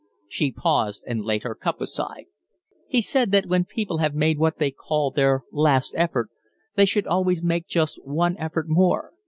She 0.27 0.51
paused 0.51 1.03
and 1.05 1.21
laid 1.21 1.43
her 1.43 1.53
cup 1.53 1.79
aside. 1.79 2.23
"He 2.87 3.01
said 3.01 3.29
that 3.33 3.45
when 3.45 3.65
people 3.65 3.99
have 3.99 4.15
made 4.15 4.39
what 4.39 4.57
they 4.57 4.71
call 4.71 5.11
their 5.11 5.43
last 5.51 5.93
effort, 5.95 6.29
they 6.75 6.85
should 6.85 7.05
always 7.05 7.43
make 7.43 7.67
just 7.67 8.03
one 8.03 8.35
effort 8.39 8.65
more. 8.67 9.11